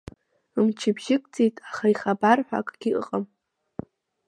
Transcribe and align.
Мчыбжьык 0.63 1.23
ҵит, 1.33 1.55
аха 1.69 1.85
ихабар 1.93 2.39
ҳәа 2.47 2.57
акгьы 2.59 2.89
ыҟам. 2.99 3.23